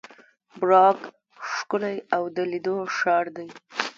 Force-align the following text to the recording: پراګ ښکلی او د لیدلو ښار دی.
پراګ 0.57 0.99
ښکلی 1.51 1.97
او 2.15 2.23
د 2.35 2.37
لیدلو 2.51 2.77
ښار 2.97 3.25
دی. 3.35 3.47